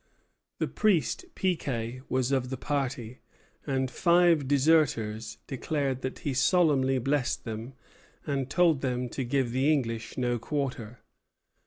[0.57, 3.19] The priest Piquet was of the party;
[3.67, 7.75] and five deserters declared that he solemnly blessed them,
[8.25, 11.01] and told them to give the English no quarter.